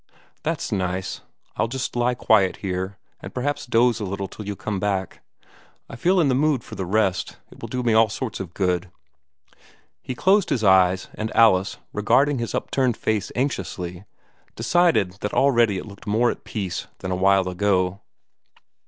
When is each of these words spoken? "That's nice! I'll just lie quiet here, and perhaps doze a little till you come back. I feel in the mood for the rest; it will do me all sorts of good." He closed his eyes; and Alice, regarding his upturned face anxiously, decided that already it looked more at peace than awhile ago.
"That's 0.41 0.71
nice! 0.71 1.21
I'll 1.57 1.67
just 1.67 1.95
lie 1.95 2.15
quiet 2.15 2.57
here, 2.65 2.97
and 3.19 3.35
perhaps 3.35 3.67
doze 3.67 3.99
a 3.99 4.03
little 4.03 4.27
till 4.27 4.47
you 4.47 4.55
come 4.55 4.79
back. 4.79 5.21
I 5.87 5.95
feel 5.95 6.19
in 6.19 6.27
the 6.27 6.33
mood 6.33 6.63
for 6.63 6.73
the 6.73 6.87
rest; 6.87 7.37
it 7.51 7.61
will 7.61 7.67
do 7.67 7.83
me 7.83 7.93
all 7.93 8.09
sorts 8.09 8.39
of 8.39 8.55
good." 8.55 8.89
He 10.01 10.15
closed 10.15 10.49
his 10.49 10.63
eyes; 10.63 11.07
and 11.13 11.31
Alice, 11.35 11.77
regarding 11.93 12.39
his 12.39 12.55
upturned 12.55 12.97
face 12.97 13.31
anxiously, 13.35 14.05
decided 14.55 15.17
that 15.21 15.35
already 15.35 15.77
it 15.77 15.85
looked 15.85 16.07
more 16.07 16.31
at 16.31 16.45
peace 16.45 16.87
than 16.97 17.11
awhile 17.11 17.47
ago. 17.47 18.01